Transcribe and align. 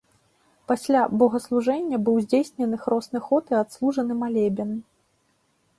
Пасля 0.69 1.01
богаслужэння 1.21 1.97
быў 2.07 2.15
здзейснены 2.23 2.75
хросны 2.87 3.19
ход 3.27 3.43
і 3.55 3.61
адслужаны 3.63 4.13
малебен. 4.25 4.71